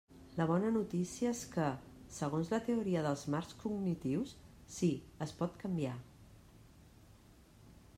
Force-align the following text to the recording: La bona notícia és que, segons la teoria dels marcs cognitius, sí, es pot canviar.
La 0.37 0.45
bona 0.51 0.69
notícia 0.77 1.33
és 1.37 1.41
que, 1.55 1.67
segons 2.21 2.49
la 2.55 2.61
teoria 2.69 3.05
dels 3.09 3.27
marcs 3.35 3.55
cognitius, 3.67 4.35
sí, 4.79 4.93
es 5.27 5.39
pot 5.43 5.65
canviar. 5.67 5.97